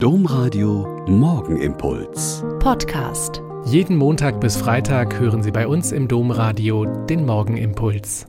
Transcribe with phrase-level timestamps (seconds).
[0.00, 2.44] Domradio Morgenimpuls.
[2.60, 3.42] Podcast.
[3.64, 8.28] Jeden Montag bis Freitag hören Sie bei uns im Domradio den Morgenimpuls.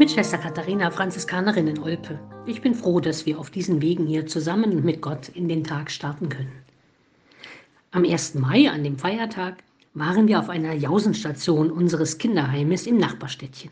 [0.00, 2.18] Mit Schwester Katharina, Franziskanerin in Olpe.
[2.44, 5.62] Ich bin froh, dass wir auf diesen Wegen hier zusammen und mit Gott in den
[5.62, 6.64] Tag starten können.
[7.92, 8.34] Am 1.
[8.34, 9.62] Mai, an dem Feiertag,
[9.94, 13.70] waren wir auf einer Jausenstation unseres Kinderheimes im Nachbarstädtchen.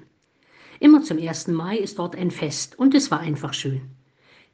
[0.79, 1.49] Immer zum 1.
[1.49, 3.81] Mai ist dort ein Fest und es war einfach schön.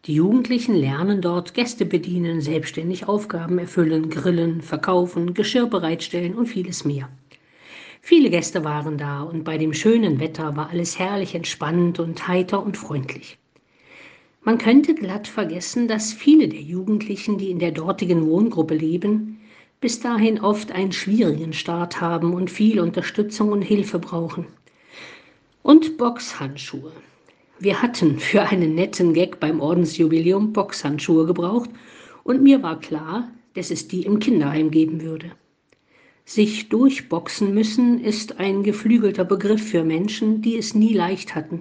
[0.07, 6.87] Die Jugendlichen lernen dort Gäste bedienen, selbstständig Aufgaben erfüllen, grillen, verkaufen, Geschirr bereitstellen und vieles
[6.87, 7.11] mehr.
[8.01, 12.63] Viele Gäste waren da und bei dem schönen Wetter war alles herrlich entspannt und heiter
[12.65, 13.37] und freundlich.
[14.43, 19.39] Man könnte glatt vergessen, dass viele der Jugendlichen, die in der dortigen Wohngruppe leben,
[19.83, 24.47] bis dahin oft einen schwierigen Start haben und viel Unterstützung und Hilfe brauchen.
[25.63, 26.93] Und Boxhandschuhe.
[27.63, 31.69] Wir hatten für einen netten Gag beim Ordensjubiläum Boxhandschuhe gebraucht
[32.25, 35.33] und mir war klar, dass es die im Kinderheim geben würde.
[36.25, 41.61] Sich durchboxen müssen ist ein geflügelter Begriff für Menschen, die es nie leicht hatten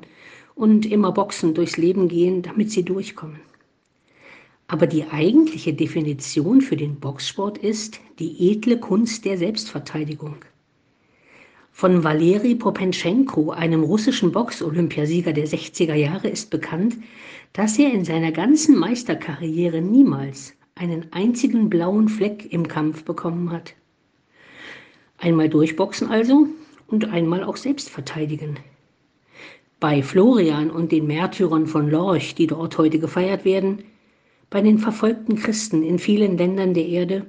[0.56, 3.42] und immer boxen durchs Leben gehen, damit sie durchkommen.
[4.70, 10.36] Aber die eigentliche Definition für den Boxsport ist die edle Kunst der Selbstverteidigung.
[11.72, 16.98] Von Valeri Popenschenko, einem russischen Box-Olympiasieger der 60er Jahre, ist bekannt,
[17.54, 23.76] dass er in seiner ganzen Meisterkarriere niemals einen einzigen blauen Fleck im Kampf bekommen hat.
[25.18, 26.48] Einmal durchboxen also
[26.88, 28.58] und einmal auch selbst verteidigen.
[29.80, 33.84] Bei Florian und den Märtyrern von Lorch, die dort heute gefeiert werden,
[34.50, 37.26] bei den verfolgten Christen in vielen Ländern der Erde,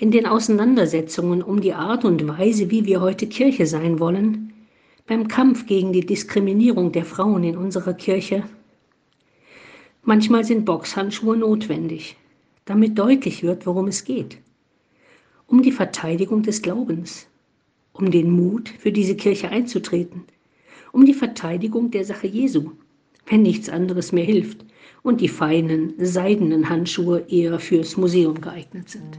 [0.00, 4.54] in den Auseinandersetzungen um die Art und Weise, wie wir heute Kirche sein wollen,
[5.06, 8.44] beim Kampf gegen die Diskriminierung der Frauen in unserer Kirche.
[10.02, 12.16] Manchmal sind Boxhandschuhe notwendig,
[12.64, 14.38] damit deutlich wird, worum es geht.
[15.46, 17.26] Um die Verteidigung des Glaubens,
[17.92, 20.22] um den Mut, für diese Kirche einzutreten,
[20.92, 22.70] um die Verteidigung der Sache Jesu,
[23.26, 24.64] wenn nichts anderes mehr hilft
[25.02, 29.18] und die feinen, seidenen Handschuhe eher fürs Museum geeignet sind.